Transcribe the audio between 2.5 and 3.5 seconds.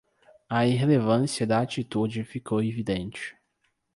evidente